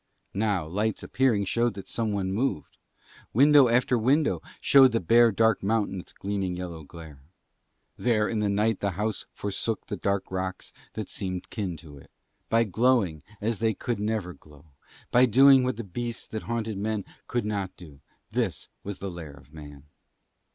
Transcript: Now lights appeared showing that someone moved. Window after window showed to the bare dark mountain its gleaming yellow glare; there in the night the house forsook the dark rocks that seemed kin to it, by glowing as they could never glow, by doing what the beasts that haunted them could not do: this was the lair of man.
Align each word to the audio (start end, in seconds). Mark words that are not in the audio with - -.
Now 0.33 0.65
lights 0.65 1.03
appeared 1.03 1.47
showing 1.47 1.73
that 1.73 1.87
someone 1.87 2.31
moved. 2.31 2.79
Window 3.33 3.67
after 3.67 3.99
window 3.99 4.41
showed 4.59 4.93
to 4.93 4.93
the 4.93 4.99
bare 4.99 5.31
dark 5.31 5.61
mountain 5.61 5.99
its 5.99 6.11
gleaming 6.11 6.55
yellow 6.57 6.83
glare; 6.83 7.21
there 7.97 8.27
in 8.27 8.39
the 8.39 8.49
night 8.49 8.79
the 8.79 8.93
house 8.97 9.27
forsook 9.31 9.85
the 9.85 9.95
dark 9.95 10.31
rocks 10.31 10.73
that 10.93 11.07
seemed 11.07 11.51
kin 11.51 11.77
to 11.77 11.99
it, 11.99 12.09
by 12.49 12.63
glowing 12.63 13.21
as 13.41 13.59
they 13.59 13.75
could 13.75 13.99
never 13.99 14.33
glow, 14.33 14.65
by 15.11 15.27
doing 15.27 15.63
what 15.63 15.77
the 15.77 15.83
beasts 15.83 16.25
that 16.29 16.41
haunted 16.49 16.83
them 16.83 17.05
could 17.27 17.45
not 17.45 17.77
do: 17.77 17.99
this 18.31 18.69
was 18.83 18.97
the 18.97 19.11
lair 19.11 19.33
of 19.35 19.53
man. 19.53 19.83